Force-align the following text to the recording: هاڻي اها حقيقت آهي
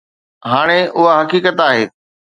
هاڻي 0.51 0.79
اها 0.97 1.13
حقيقت 1.19 1.55
آهي 1.67 1.83